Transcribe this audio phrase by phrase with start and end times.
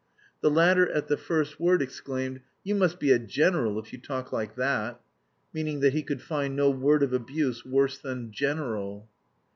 [0.41, 4.31] The latter at the first word exclaimed, "You must be a general if you talk
[4.31, 4.99] like that,"
[5.53, 9.07] meaning that he could find no word of abuse worse than "general."